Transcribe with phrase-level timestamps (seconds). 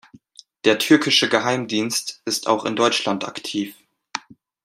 [0.65, 3.75] Der türkische Geheimdienst ist auch in Deutschland aktiv.